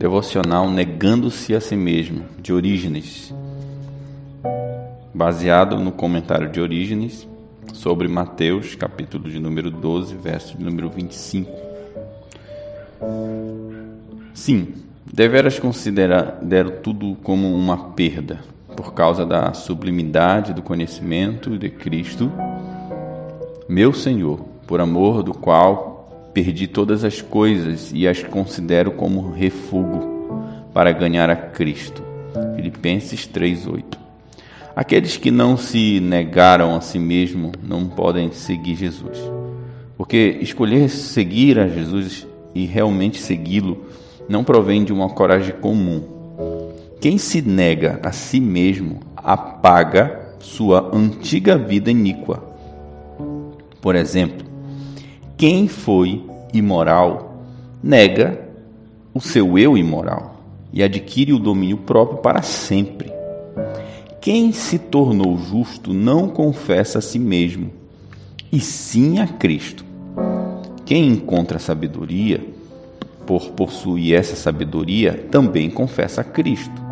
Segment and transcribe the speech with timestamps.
[0.00, 3.34] Devocional Negando-se a Si Mesmo, de Orígenes,
[5.12, 7.28] baseado no comentário de Orígenes
[7.74, 11.52] sobre Mateus, capítulo de número 12, verso de número 25.
[14.32, 14.68] Sim,
[15.04, 16.40] deveras considerar
[16.82, 18.40] tudo como uma perda,
[18.74, 22.32] por causa da sublimidade do conhecimento de Cristo,
[23.68, 25.89] meu Senhor, por amor do qual
[26.32, 30.08] Perdi todas as coisas e as considero como refúgio
[30.72, 32.02] para ganhar a Cristo.
[32.54, 33.98] Filipenses 3:8.
[34.76, 39.18] Aqueles que não se negaram a si mesmo não podem seguir Jesus.
[39.96, 43.84] Porque escolher seguir a Jesus e realmente segui-lo
[44.28, 46.02] não provém de uma coragem comum.
[47.00, 52.42] Quem se nega a si mesmo apaga sua antiga vida iníqua.
[53.80, 54.46] Por exemplo,
[55.40, 56.22] quem foi
[56.52, 57.42] imoral
[57.82, 58.46] nega
[59.14, 60.38] o seu eu imoral
[60.70, 63.10] e adquire o domínio próprio para sempre.
[64.20, 67.70] Quem se tornou justo não confessa a si mesmo,
[68.52, 69.82] e sim a Cristo.
[70.84, 72.46] Quem encontra sabedoria,
[73.26, 76.82] por possuir essa sabedoria, também confessa a Cristo.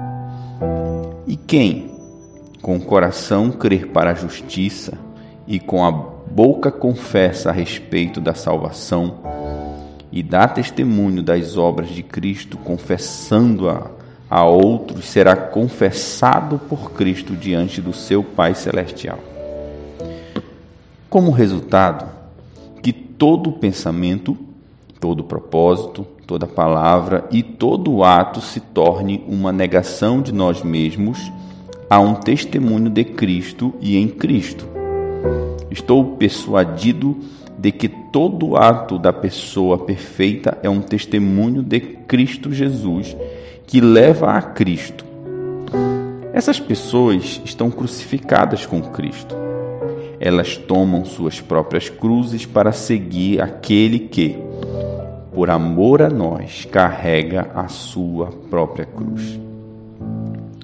[1.27, 1.91] E quem,
[2.63, 4.97] com o coração, crer para a justiça
[5.47, 9.17] e com a boca confessa a respeito da salvação
[10.13, 13.91] e dá testemunho das obras de Cristo, confessando-a
[14.31, 19.19] a outros, será confessado por Cristo diante do seu Pai Celestial.
[21.11, 22.07] Como resultado,
[22.85, 24.39] que todo pensamento,
[25.01, 31.33] todo propósito, toda palavra e todo ato se torne uma negação de nós mesmos
[31.91, 34.79] a um testemunho de Cristo e em Cristo
[35.71, 37.17] Estou persuadido
[37.59, 43.17] de que todo ato da pessoa perfeita é um testemunho de Cristo Jesus
[43.67, 45.05] que leva a Cristo.
[46.33, 49.35] Essas pessoas estão crucificadas com Cristo.
[50.21, 54.39] Elas tomam suas próprias cruzes para seguir aquele que,
[55.35, 59.39] por amor a nós, carrega a sua própria cruz.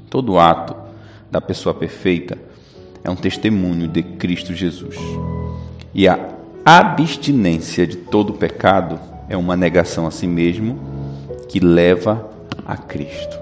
[0.09, 0.76] Todo ato
[1.31, 2.38] da pessoa perfeita
[3.04, 4.97] é um testemunho de Cristo Jesus.
[5.94, 6.19] E a
[6.65, 8.98] abstinência de todo pecado
[9.28, 10.78] é uma negação a si mesmo
[11.48, 12.31] que leva
[12.66, 13.38] a Cristo.